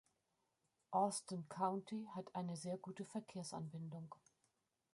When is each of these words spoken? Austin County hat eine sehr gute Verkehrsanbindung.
Austin 0.93 1.45
County 1.47 2.07
hat 2.15 2.33
eine 2.35 2.55
sehr 2.57 2.77
gute 2.79 3.05
Verkehrsanbindung. 3.05 4.15